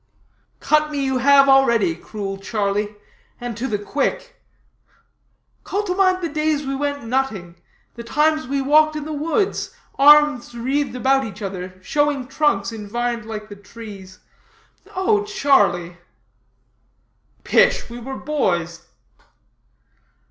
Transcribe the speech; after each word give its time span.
"Cut 0.59 0.89
me 0.89 1.05
you 1.05 1.19
have 1.19 1.47
already, 1.47 1.93
cruel 1.93 2.37
Charlie, 2.39 2.95
and 3.39 3.55
to 3.55 3.67
the 3.67 3.77
quick. 3.77 4.41
Call 5.63 5.83
to 5.83 5.93
mind 5.93 6.23
the 6.23 6.27
days 6.27 6.65
we 6.65 6.73
went 6.75 7.03
nutting, 7.05 7.61
the 7.93 8.03
times 8.03 8.47
we 8.47 8.63
walked 8.63 8.95
in 8.95 9.05
the 9.05 9.13
woods, 9.13 9.75
arms 9.99 10.55
wreathed 10.57 10.95
about 10.95 11.23
each 11.23 11.43
other, 11.43 11.75
showing 11.83 12.25
trunks 12.27 12.71
invined 12.71 13.27
like 13.27 13.47
the 13.47 13.55
trees: 13.55 14.17
oh, 14.95 15.23
Charlie!" 15.23 15.97
"Pish! 17.43 17.87
we 17.87 17.99
were 17.99 18.17
boys." 18.17 18.87